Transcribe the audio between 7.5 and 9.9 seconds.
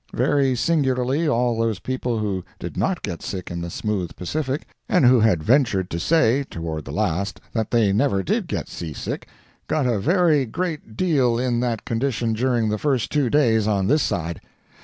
that they never did get sea sick, got